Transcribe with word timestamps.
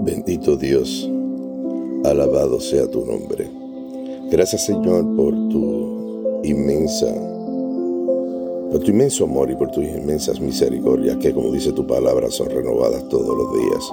Bendito 0.00 0.56
Dios, 0.56 1.10
alabado 2.04 2.60
sea 2.60 2.88
tu 2.88 3.04
nombre. 3.04 3.50
Gracias 4.30 4.66
Señor 4.66 5.04
por 5.16 5.34
tu 5.48 6.40
inmensa, 6.44 7.12
por 8.70 8.78
tu 8.78 8.92
inmenso 8.92 9.24
amor 9.24 9.50
y 9.50 9.56
por 9.56 9.72
tus 9.72 9.82
inmensas 9.82 10.38
misericordias 10.40 11.16
que 11.16 11.34
como 11.34 11.50
dice 11.50 11.72
tu 11.72 11.84
palabra 11.84 12.30
son 12.30 12.48
renovadas 12.48 13.08
todos 13.08 13.36
los 13.36 13.52
días. 13.54 13.92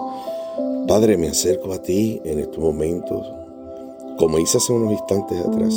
Padre, 0.88 1.18
me 1.18 1.30
acerco 1.30 1.74
a 1.74 1.82
ti 1.82 2.22
en 2.24 2.38
estos 2.38 2.60
momentos, 2.60 3.26
como 4.20 4.38
hice 4.38 4.60
hace 4.60 4.74
unos 4.74 4.92
instantes 4.92 5.40
atrás, 5.40 5.74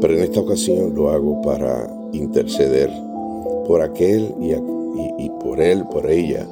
pero 0.00 0.14
en 0.14 0.22
esta 0.22 0.40
ocasión 0.40 0.94
lo 0.94 1.10
hago 1.10 1.42
para 1.42 1.86
interceder 2.14 2.90
por 3.66 3.82
aquel 3.82 4.34
y, 4.40 4.52
y 5.22 5.30
por 5.42 5.60
él, 5.60 5.84
por 5.92 6.10
ella 6.10 6.48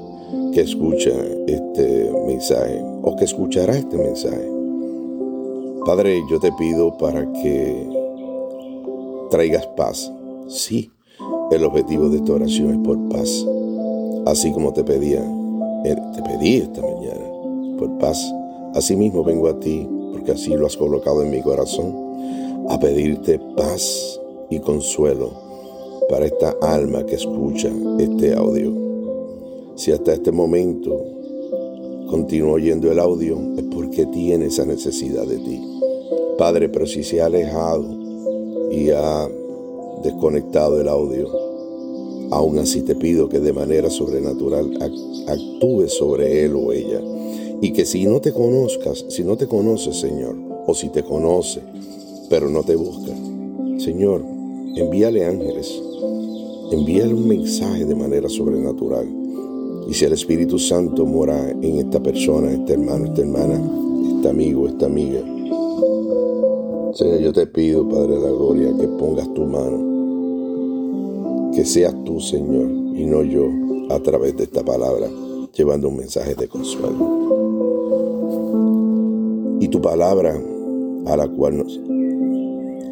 que 0.53 0.61
escucha 0.61 1.11
este 1.47 2.13
mensaje 2.27 2.81
o 3.03 3.17
que 3.17 3.25
escuchará 3.25 3.77
este 3.77 3.97
mensaje. 3.97 4.49
Padre, 5.85 6.23
yo 6.31 6.39
te 6.39 6.53
pido 6.53 6.97
para 6.99 7.31
que 7.33 7.89
traigas 9.31 9.67
paz. 9.69 10.13
Sí, 10.49 10.91
el 11.51 11.65
objetivo 11.65 12.09
de 12.09 12.19
esta 12.19 12.35
oración 12.35 12.73
es 12.73 12.79
por 12.79 13.09
paz. 13.09 13.47
Así 14.27 14.53
como 14.53 14.73
te 14.73 14.85
pedía, 14.85 15.25
eh, 15.85 15.97
te 16.15 16.23
pedí 16.23 16.57
esta 16.59 16.83
mañana, 16.83 17.27
por 17.79 17.99
paz. 17.99 18.33
Asimismo 18.75 19.25
vengo 19.25 19.49
a 19.49 19.59
ti, 19.59 19.89
porque 20.13 20.33
así 20.33 20.55
lo 20.55 20.67
has 20.67 20.77
colocado 20.77 21.23
en 21.23 21.31
mi 21.31 21.41
corazón, 21.41 21.95
a 22.69 22.79
pedirte 22.79 23.41
paz 23.57 24.21
y 24.51 24.61
consuelo 24.61 25.31
para 26.09 26.27
esta 26.27 26.55
alma 26.61 27.05
que 27.05 27.17
escucha 27.17 27.71
este 27.99 28.35
audio. 28.35 28.82
Si 29.83 29.91
hasta 29.91 30.13
este 30.13 30.31
momento 30.31 30.97
continúo 32.09 32.53
oyendo 32.53 32.93
el 32.93 33.01
audio, 33.01 33.37
es 33.57 33.65
porque 33.65 34.07
tiene 34.07 34.47
esa 34.47 34.65
necesidad 34.65 35.27
de 35.27 35.39
ti. 35.39 35.61
Padre, 36.39 36.69
pero 36.69 36.87
si 36.87 37.03
se 37.03 37.21
ha 37.21 37.27
alejado 37.27 37.85
y 38.71 38.91
ha 38.91 39.29
desconectado 40.05 40.81
el 40.81 40.87
audio, 40.87 41.29
aún 42.31 42.61
así 42.61 42.83
te 42.83 42.95
pido 42.95 43.29
que 43.29 43.41
de 43.41 43.53
manera 43.53 43.91
sobrenatural 43.91 44.71
actúe 45.27 45.89
sobre 45.89 46.45
él 46.45 46.55
o 46.55 46.73
ella. 46.73 47.01
Y 47.61 47.73
que 47.73 47.85
si 47.85 48.05
no 48.05 48.21
te 48.21 48.33
conozcas, 48.33 49.05
si 49.09 49.25
no 49.25 49.37
te 49.37 49.49
conoces, 49.49 49.97
Señor, 49.97 50.37
o 50.65 50.75
si 50.75 50.91
te 50.91 51.03
conoce, 51.03 51.61
pero 52.31 52.49
no 52.49 52.63
te 52.63 52.77
busca, 52.77 53.13
Señor, 53.79 54.25
envíale 54.77 55.25
ángeles, 55.25 55.77
envíale 56.71 57.13
un 57.13 57.27
mensaje 57.27 57.85
de 57.85 57.97
manera 57.97 58.29
sobrenatural 58.29 59.22
y 59.93 59.95
si 59.95 60.07
el 60.07 60.15
Espíritu 60.15 60.59
Santo 60.59 61.05
mora 61.05 61.51
en 61.51 61.77
esta 61.77 62.03
persona, 62.03 62.51
este 62.51 62.73
hermano, 62.73 63.05
esta 63.05 63.21
hermana, 63.21 63.61
este 64.17 64.31
amigo, 64.31 64.67
esta 64.67 64.87
amiga, 64.87 65.21
Señor, 66.95 67.21
yo 67.21 67.31
te 67.35 67.47
pido, 67.47 67.87
Padre 67.87 68.15
de 68.15 68.23
la 68.23 68.31
Gloria, 68.31 68.73
que 68.81 68.89
pongas 68.89 69.31
tu 69.35 69.45
mano, 69.45 71.51
que 71.55 71.67
seas 71.67 71.95
tú, 72.05 72.21
Señor, 72.21 72.71
y 72.97 73.05
no 73.05 73.23
yo, 73.23 73.45
a 73.91 74.01
través 74.01 74.35
de 74.35 74.45
esta 74.45 74.65
palabra, 74.65 75.11
llevando 75.55 75.91
un 75.91 75.99
mensaje 75.99 76.37
de 76.37 76.49
consuelo. 76.49 76.97
Y 79.61 79.69
tu 79.69 79.83
palabra, 79.83 80.43
a 81.05 81.17
la 81.19 81.29
cual 81.29 81.59
nos 81.59 81.79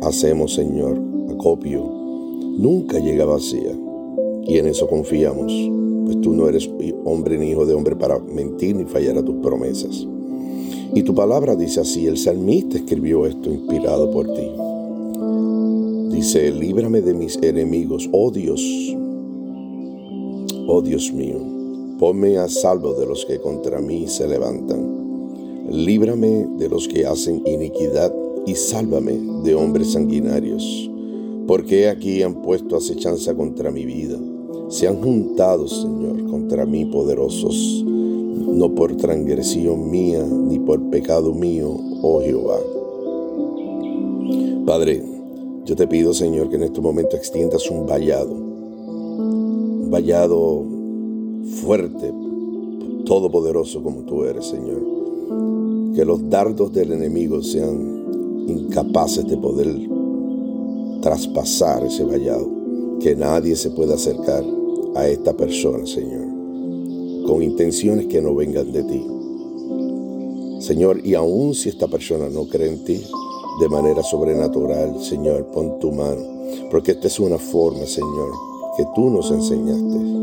hacemos, 0.02 0.52
Señor, 0.52 1.00
acopio, 1.30 1.82
nunca 2.58 2.98
llega 2.98 3.24
vacía, 3.24 3.74
y 4.42 4.58
en 4.58 4.66
eso 4.66 4.86
confiamos 4.86 5.50
pues 6.10 6.22
tú 6.22 6.34
no 6.34 6.48
eres 6.48 6.68
hombre 7.04 7.38
ni 7.38 7.50
hijo 7.50 7.64
de 7.64 7.72
hombre 7.72 7.94
para 7.94 8.18
mentir 8.18 8.74
ni 8.74 8.84
fallar 8.84 9.16
a 9.18 9.24
tus 9.24 9.36
promesas. 9.36 10.08
Y 10.92 11.04
tu 11.04 11.14
palabra 11.14 11.54
dice 11.54 11.82
así, 11.82 12.08
el 12.08 12.18
salmista 12.18 12.78
escribió 12.78 13.26
esto 13.26 13.48
inspirado 13.48 14.10
por 14.10 14.26
ti. 14.26 14.50
Dice, 16.10 16.50
líbrame 16.50 17.00
de 17.00 17.14
mis 17.14 17.36
enemigos, 17.40 18.10
oh 18.10 18.32
Dios, 18.32 18.60
oh 20.66 20.82
Dios 20.82 21.12
mío, 21.12 21.38
ponme 22.00 22.38
a 22.38 22.48
salvo 22.48 22.94
de 22.94 23.06
los 23.06 23.24
que 23.24 23.38
contra 23.38 23.80
mí 23.80 24.08
se 24.08 24.26
levantan. 24.26 25.68
Líbrame 25.70 26.48
de 26.58 26.68
los 26.68 26.88
que 26.88 27.06
hacen 27.06 27.40
iniquidad 27.46 28.12
y 28.46 28.56
sálvame 28.56 29.16
de 29.44 29.54
hombres 29.54 29.92
sanguinarios, 29.92 30.90
porque 31.46 31.88
aquí 31.88 32.20
han 32.24 32.42
puesto 32.42 32.76
acechanza 32.76 33.32
contra 33.32 33.70
mi 33.70 33.84
vida 33.84 34.18
se 34.70 34.86
han 34.86 35.02
juntado, 35.02 35.66
Señor, 35.66 36.24
contra 36.30 36.64
mí 36.64 36.84
poderosos, 36.84 37.84
no 37.84 38.72
por 38.72 38.96
transgresión 38.96 39.90
mía 39.90 40.24
ni 40.24 40.60
por 40.60 40.80
pecado 40.90 41.34
mío, 41.34 41.76
oh 42.02 42.20
Jehová. 42.20 42.58
Padre, 44.64 45.02
yo 45.66 45.74
te 45.74 45.88
pido, 45.88 46.14
Señor, 46.14 46.48
que 46.48 46.56
en 46.56 46.62
este 46.62 46.80
momento 46.80 47.16
extiendas 47.16 47.68
un 47.68 47.84
vallado, 47.84 48.32
un 48.32 49.88
vallado 49.90 50.64
fuerte, 51.62 52.14
todopoderoso 53.04 53.82
como 53.82 54.02
tú 54.02 54.22
eres, 54.22 54.46
Señor. 54.46 54.82
Que 55.96 56.04
los 56.04 56.30
dardos 56.30 56.72
del 56.72 56.92
enemigo 56.92 57.42
sean 57.42 58.44
incapaces 58.46 59.26
de 59.26 59.36
poder 59.36 59.66
traspasar 61.02 61.84
ese 61.84 62.04
vallado, 62.04 62.48
que 63.00 63.16
nadie 63.16 63.56
se 63.56 63.70
pueda 63.70 63.94
acercar 63.94 64.59
a 64.94 65.08
esta 65.08 65.32
persona, 65.32 65.86
Señor, 65.86 66.26
con 67.26 67.42
intenciones 67.42 68.06
que 68.06 68.20
no 68.20 68.34
vengan 68.34 68.72
de 68.72 68.82
ti. 68.84 69.06
Señor, 70.60 71.04
y 71.04 71.14
aun 71.14 71.54
si 71.54 71.68
esta 71.68 71.88
persona 71.88 72.28
no 72.28 72.46
cree 72.46 72.68
en 72.68 72.84
ti, 72.84 73.02
de 73.60 73.68
manera 73.68 74.02
sobrenatural, 74.02 75.02
Señor, 75.02 75.46
pon 75.46 75.78
tu 75.78 75.92
mano, 75.92 76.22
porque 76.70 76.92
esta 76.92 77.06
es 77.06 77.20
una 77.20 77.38
forma, 77.38 77.86
Señor, 77.86 78.30
que 78.76 78.84
tú 78.94 79.10
nos 79.10 79.30
enseñaste 79.30 80.20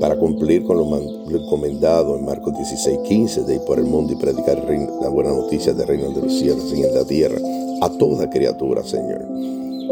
para 0.00 0.18
cumplir 0.18 0.64
con 0.64 0.78
lo 0.78 1.38
encomendado 1.38 2.16
en 2.16 2.24
Marcos 2.24 2.56
16, 2.56 2.98
15, 3.06 3.44
de 3.44 3.54
ir 3.54 3.60
por 3.60 3.78
el 3.78 3.84
mundo 3.84 4.12
y 4.12 4.16
predicar 4.16 4.58
la 5.00 5.08
buena 5.08 5.30
noticia 5.30 5.72
del 5.72 5.86
reino 5.86 6.10
de 6.10 6.22
los 6.22 6.38
cielos 6.38 6.72
y 6.74 6.82
en 6.82 6.94
la 6.94 7.04
tierra 7.04 7.38
a 7.80 7.88
toda 7.88 8.28
criatura, 8.28 8.82
Señor. 8.82 9.24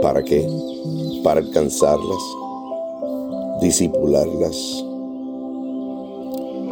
¿Para 0.02 0.24
qué? 0.24 0.48
Para 1.22 1.40
alcanzarlas, 1.40 2.18
disipularlas, 3.60 4.84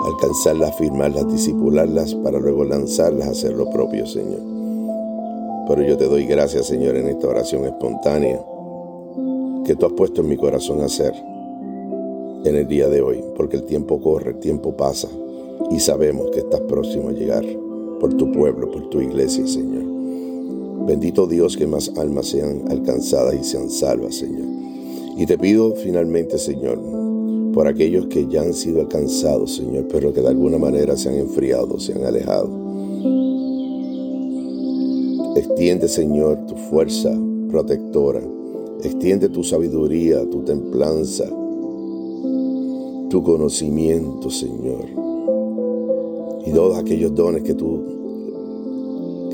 alcanzarlas, 0.05 0.77
firmarlas, 0.77 1.29
disipularlas 1.31 2.15
para 2.17 2.39
luego 2.39 2.65
lanzarlas 2.65 3.29
a 3.29 3.31
hacer 3.33 3.53
lo 3.53 3.69
propio, 3.71 4.07
Señor. 4.07 4.41
Pero 5.69 5.83
yo 5.83 5.97
te 5.97 6.07
doy 6.07 6.25
gracias, 6.25 6.67
Señor, 6.67 6.97
en 6.97 7.09
esta 7.09 7.29
oración 7.29 7.65
espontánea 7.67 8.41
que 9.65 9.77
tú 9.77 9.87
has 9.87 9.93
puesto 9.93 10.23
en 10.23 10.29
mi 10.29 10.37
corazón 10.37 10.81
hacer 10.83 11.13
en 12.45 12.55
el 12.55 12.67
día 12.67 12.89
de 12.89 13.03
hoy, 13.03 13.23
porque 13.37 13.57
el 13.57 13.65
tiempo 13.65 14.01
corre, 14.01 14.31
el 14.31 14.39
tiempo 14.39 14.77
pasa 14.77 15.09
y 15.71 15.79
sabemos 15.81 16.31
que 16.31 16.39
estás 16.39 16.61
próximo 16.63 17.09
a 17.09 17.13
llegar 17.13 17.45
por 18.01 18.15
tu 18.15 18.33
pueblo, 18.33 18.71
por 18.71 18.89
tu 18.89 19.01
iglesia, 19.01 19.47
Señor. 19.47 19.85
Bendito 20.87 21.27
Dios 21.27 21.57
que 21.57 21.67
más 21.67 21.93
almas 21.99 22.29
sean 22.29 22.65
alcanzadas 22.71 23.35
y 23.35 23.45
sean 23.45 23.69
salvas, 23.69 24.15
Señor. 24.15 24.48
Y 25.19 25.27
te 25.27 25.37
pido 25.37 25.75
finalmente, 25.75 26.39
Señor, 26.39 26.81
por 27.53 27.67
aquellos 27.67 28.07
que 28.07 28.29
ya 28.29 28.43
han 28.43 28.55
sido 28.55 28.81
alcanzados, 28.81 29.57
Señor, 29.57 29.89
pero 29.91 30.13
que 30.13 30.21
de 30.21 30.29
alguna 30.29 30.59
manera 30.59 30.97
se 30.97 31.09
han 31.09 31.17
enfriado, 31.17 31.81
se 31.81 31.93
han 31.93 32.05
alejado. 32.05 32.49
Extiende, 35.35 35.89
Señor, 35.89 36.47
tu 36.47 36.55
fuerza 36.55 37.13
protectora. 37.51 38.23
Extiende 38.85 39.29
tu 39.29 39.43
sabiduría, 39.43 40.25
tu 40.31 40.43
templanza, 40.43 41.29
tu 43.11 43.21
conocimiento, 43.25 44.31
Señor. 44.31 44.85
Y 46.47 46.53
todos 46.53 46.79
aquellos 46.79 47.13
dones 47.13 47.43
que 47.43 47.55
tú, 47.55 47.83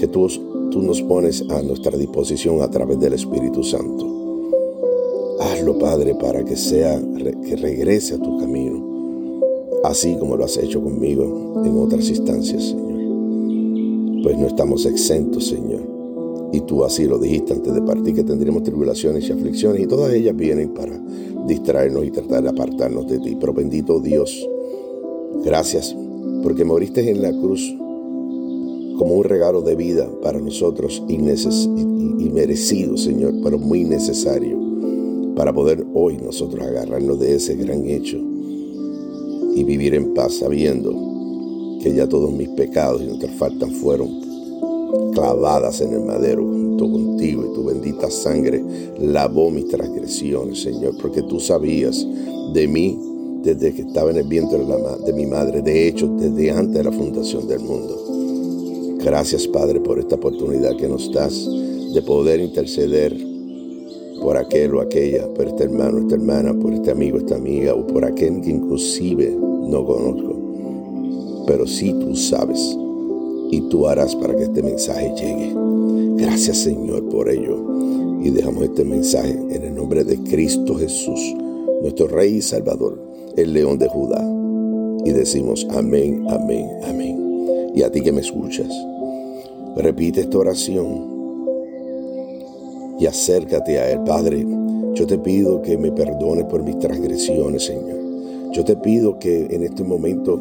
que 0.00 0.08
tú, 0.08 0.28
tú 0.70 0.80
nos 0.80 1.02
pones 1.02 1.44
a 1.50 1.60
nuestra 1.60 1.98
disposición 1.98 2.62
a 2.62 2.70
través 2.70 2.98
del 2.98 3.12
Espíritu 3.12 3.62
Santo. 3.62 4.23
Hazlo, 5.44 5.78
Padre, 5.78 6.14
para 6.14 6.42
que 6.42 6.56
sea 6.56 6.98
que 7.46 7.56
regrese 7.56 8.14
a 8.14 8.18
tu 8.18 8.38
camino, 8.38 8.82
así 9.84 10.16
como 10.16 10.36
lo 10.38 10.44
has 10.46 10.56
hecho 10.56 10.82
conmigo 10.82 11.62
en 11.62 11.76
otras 11.76 12.08
instancias, 12.08 12.62
Señor. 12.62 14.22
Pues 14.22 14.38
no 14.38 14.46
estamos 14.46 14.86
exentos, 14.86 15.48
Señor. 15.48 15.82
Y 16.50 16.60
tú 16.60 16.82
así 16.82 17.04
lo 17.04 17.18
dijiste 17.18 17.52
antes 17.52 17.74
de 17.74 17.82
partir, 17.82 18.14
que 18.14 18.24
tendríamos 18.24 18.62
tribulaciones 18.62 19.28
y 19.28 19.32
aflicciones, 19.32 19.82
y 19.82 19.86
todas 19.86 20.14
ellas 20.14 20.34
vienen 20.34 20.72
para 20.72 20.98
distraernos 21.46 22.06
y 22.06 22.10
tratar 22.10 22.42
de 22.42 22.48
apartarnos 22.48 23.06
de 23.06 23.18
ti. 23.18 23.36
Pero 23.38 23.52
bendito 23.52 24.00
Dios, 24.00 24.48
gracias, 25.44 25.94
porque 26.42 26.64
moriste 26.64 27.10
en 27.10 27.20
la 27.20 27.32
cruz 27.32 27.70
como 28.96 29.16
un 29.16 29.24
regalo 29.24 29.60
de 29.60 29.76
vida 29.76 30.08
para 30.22 30.40
nosotros 30.40 31.02
y 31.06 31.18
merecido, 32.30 32.96
Señor, 32.96 33.34
pero 33.42 33.58
muy 33.58 33.84
necesario 33.84 34.63
para 35.34 35.52
poder 35.52 35.84
hoy 35.94 36.16
nosotros 36.18 36.64
agarrarnos 36.66 37.18
de 37.20 37.34
ese 37.34 37.54
gran 37.56 37.86
hecho 37.86 38.18
y 39.54 39.64
vivir 39.64 39.94
en 39.94 40.14
paz 40.14 40.34
sabiendo 40.34 40.92
que 41.82 41.94
ya 41.94 42.08
todos 42.08 42.32
mis 42.32 42.48
pecados 42.50 43.02
y 43.02 43.06
nuestras 43.06 43.32
faltas 43.36 43.70
fueron 43.72 44.08
clavadas 45.12 45.80
en 45.80 45.92
el 45.92 46.00
madero 46.00 46.42
junto 46.42 46.90
contigo 46.90 47.44
y 47.50 47.54
tu 47.54 47.64
bendita 47.64 48.10
sangre 48.10 48.64
lavó 48.98 49.50
mis 49.50 49.68
transgresiones, 49.68 50.62
Señor, 50.62 50.96
porque 51.00 51.22
tú 51.22 51.40
sabías 51.40 52.06
de 52.52 52.66
mí 52.66 52.98
desde 53.42 53.74
que 53.74 53.82
estaba 53.82 54.10
en 54.10 54.16
el 54.18 54.24
vientre 54.24 54.58
de, 54.58 55.04
de 55.04 55.12
mi 55.12 55.26
madre, 55.26 55.60
de 55.60 55.88
hecho, 55.88 56.08
desde 56.18 56.50
antes 56.50 56.74
de 56.74 56.84
la 56.84 56.92
fundación 56.92 57.46
del 57.46 57.60
mundo. 57.60 58.00
Gracias, 59.04 59.46
Padre, 59.46 59.80
por 59.80 59.98
esta 59.98 60.14
oportunidad 60.14 60.76
que 60.76 60.88
nos 60.88 61.12
das 61.12 61.46
de 61.92 62.02
poder 62.02 62.40
interceder 62.40 63.33
por 64.24 64.38
aquel 64.38 64.74
o 64.74 64.80
aquella, 64.80 65.28
por 65.34 65.46
este 65.46 65.64
hermano, 65.64 65.98
esta 65.98 66.14
hermana, 66.14 66.54
por 66.54 66.72
este 66.72 66.90
amigo, 66.90 67.18
esta 67.18 67.36
amiga, 67.36 67.74
o 67.74 67.86
por 67.86 68.06
aquel 68.06 68.40
que 68.40 68.52
inclusive 68.52 69.36
no 69.38 69.84
conozco. 69.84 71.44
Pero 71.46 71.66
sí 71.66 71.92
tú 71.92 72.16
sabes 72.16 72.58
y 73.50 73.60
tú 73.68 73.86
harás 73.86 74.16
para 74.16 74.34
que 74.34 74.44
este 74.44 74.62
mensaje 74.62 75.12
llegue. 75.14 75.54
Gracias 76.16 76.56
Señor 76.56 77.06
por 77.10 77.28
ello. 77.28 77.62
Y 78.22 78.30
dejamos 78.30 78.64
este 78.64 78.82
mensaje 78.82 79.38
en 79.50 79.62
el 79.62 79.74
nombre 79.74 80.02
de 80.04 80.16
Cristo 80.16 80.74
Jesús, 80.76 81.20
nuestro 81.82 82.08
Rey 82.08 82.36
y 82.36 82.40
Salvador, 82.40 82.98
el 83.36 83.52
León 83.52 83.76
de 83.76 83.88
Judá. 83.88 84.24
Y 85.04 85.10
decimos 85.10 85.66
amén, 85.68 86.24
amén, 86.30 86.66
amén. 86.82 87.70
Y 87.74 87.82
a 87.82 87.92
ti 87.92 88.00
que 88.00 88.10
me 88.10 88.22
escuchas, 88.22 88.72
repite 89.76 90.22
esta 90.22 90.38
oración 90.38 91.13
y 92.98 93.06
acércate 93.06 93.78
a 93.78 93.90
Él. 93.90 94.00
Padre, 94.04 94.46
yo 94.94 95.06
te 95.06 95.18
pido 95.18 95.60
que 95.62 95.76
me 95.76 95.90
perdones 95.90 96.44
por 96.44 96.62
mis 96.62 96.78
transgresiones, 96.78 97.64
Señor. 97.64 97.98
Yo 98.52 98.64
te 98.64 98.76
pido 98.76 99.18
que 99.18 99.46
en 99.50 99.64
este 99.64 99.82
momento 99.82 100.40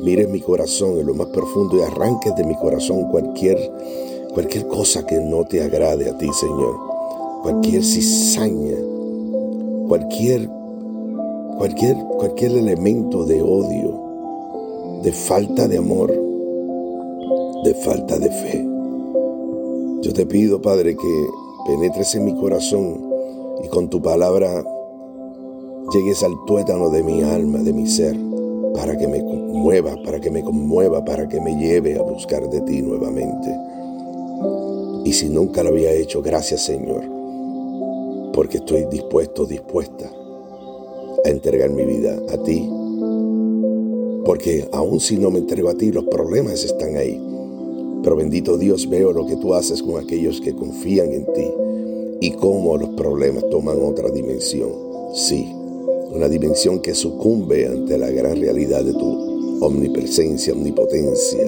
mires 0.00 0.28
mi 0.28 0.40
corazón 0.40 0.98
en 0.98 1.06
lo 1.06 1.14
más 1.14 1.26
profundo 1.28 1.76
y 1.76 1.82
arranques 1.82 2.34
de 2.36 2.44
mi 2.44 2.54
corazón 2.54 3.04
cualquier, 3.10 3.58
cualquier 4.32 4.66
cosa 4.66 5.04
que 5.04 5.20
no 5.20 5.44
te 5.44 5.62
agrade 5.62 6.08
a 6.08 6.16
ti, 6.16 6.28
Señor. 6.32 6.76
Cualquier 7.42 7.84
cizaña, 7.84 8.76
cualquier, 9.86 10.48
cualquier, 11.58 11.96
cualquier 12.18 12.52
elemento 12.52 13.26
de 13.26 13.42
odio, 13.42 15.00
de 15.02 15.12
falta 15.12 15.68
de 15.68 15.76
amor, 15.76 16.10
de 17.64 17.74
falta 17.74 18.18
de 18.18 18.30
fe. 18.30 18.66
Yo 20.00 20.12
te 20.14 20.24
pido, 20.24 20.62
Padre, 20.62 20.96
que 20.96 21.26
penetres 21.64 22.14
en 22.14 22.24
mi 22.24 22.34
corazón 22.34 23.02
y 23.62 23.68
con 23.68 23.88
tu 23.88 24.00
palabra 24.02 24.64
llegues 25.92 26.22
al 26.22 26.32
tuétano 26.46 26.90
de 26.90 27.02
mi 27.02 27.22
alma, 27.22 27.58
de 27.58 27.72
mi 27.72 27.86
ser, 27.86 28.16
para 28.74 28.96
que 28.96 29.08
me 29.08 29.20
conmueva, 29.20 29.96
para 30.04 30.20
que 30.20 30.30
me 30.30 30.42
conmueva, 30.42 31.04
para 31.04 31.28
que 31.28 31.40
me 31.40 31.56
lleve 31.56 31.98
a 31.98 32.02
buscar 32.02 32.48
de 32.50 32.60
ti 32.62 32.82
nuevamente. 32.82 33.54
Y 35.04 35.12
si 35.12 35.28
nunca 35.28 35.62
lo 35.62 35.70
había 35.70 35.92
hecho, 35.92 36.22
gracias 36.22 36.64
Señor, 36.64 37.02
porque 38.32 38.58
estoy 38.58 38.84
dispuesto, 38.90 39.46
dispuesta 39.46 40.10
a 41.24 41.28
entregar 41.28 41.70
mi 41.70 41.84
vida 41.84 42.18
a 42.30 42.36
ti. 42.42 42.68
Porque 44.24 44.68
aun 44.72 45.00
si 45.00 45.18
no 45.18 45.30
me 45.30 45.38
entrego 45.38 45.68
a 45.68 45.74
ti, 45.74 45.92
los 45.92 46.04
problemas 46.04 46.64
están 46.64 46.96
ahí 46.96 47.33
pero 48.04 48.16
bendito 48.16 48.58
Dios, 48.58 48.86
veo 48.88 49.14
lo 49.14 49.26
que 49.26 49.36
tú 49.36 49.54
haces 49.54 49.82
con 49.82 49.98
aquellos 49.98 50.38
que 50.42 50.54
confían 50.54 51.10
en 51.10 51.24
ti 51.32 51.50
y 52.20 52.32
cómo 52.32 52.76
los 52.76 52.90
problemas 52.90 53.48
toman 53.48 53.82
otra 53.82 54.10
dimensión. 54.10 54.70
Sí, 55.14 55.50
una 56.12 56.28
dimensión 56.28 56.80
que 56.80 56.94
sucumbe 56.94 57.66
ante 57.66 57.96
la 57.96 58.10
gran 58.10 58.38
realidad 58.38 58.84
de 58.84 58.92
tu 58.92 59.64
omnipresencia, 59.64 60.52
omnipotencia 60.52 61.40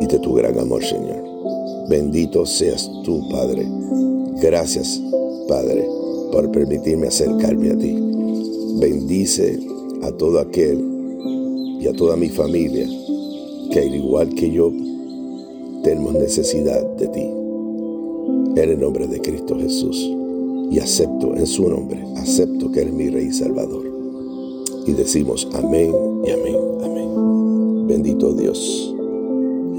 y 0.00 0.06
de 0.06 0.18
tu 0.18 0.32
gran 0.32 0.58
amor, 0.58 0.82
Señor. 0.82 1.22
Bendito 1.90 2.46
seas 2.46 2.90
tú, 3.04 3.28
Padre. 3.30 3.68
Gracias, 4.40 4.98
Padre, 5.46 5.86
por 6.32 6.50
permitirme 6.52 7.08
acercarme 7.08 7.70
a 7.70 7.76
ti. 7.76 7.98
Bendice 8.78 9.60
a 10.00 10.10
todo 10.12 10.38
aquel 10.38 10.82
y 11.80 11.86
a 11.86 11.92
toda 11.92 12.16
mi 12.16 12.30
familia 12.30 12.88
que 13.70 13.80
al 13.80 13.94
igual 13.94 14.34
que 14.34 14.50
yo, 14.50 14.72
tenemos 15.82 16.14
necesidad 16.14 16.84
de 16.96 17.08
ti. 17.08 17.20
En 17.20 18.70
el 18.70 18.80
nombre 18.80 19.06
de 19.06 19.20
Cristo 19.20 19.56
Jesús. 19.58 20.10
Y 20.70 20.78
acepto 20.78 21.34
en 21.34 21.46
su 21.46 21.68
nombre, 21.68 22.04
acepto 22.16 22.70
que 22.70 22.82
eres 22.82 22.92
mi 22.92 23.08
Rey 23.08 23.32
Salvador. 23.32 23.90
Y 24.86 24.92
decimos 24.92 25.48
amén 25.52 25.92
y 26.24 26.30
amén, 26.30 26.56
amén. 26.84 27.86
Bendito 27.88 28.32
Dios. 28.34 28.94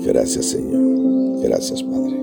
Gracias 0.06 0.48
Señor. 0.48 1.42
Gracias 1.42 1.82
Padre. 1.84 2.21